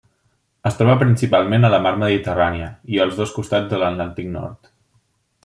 [0.69, 4.73] Es troba principalment a la Mar Mediterrània i als dos costats de l'Atlàntic Nord.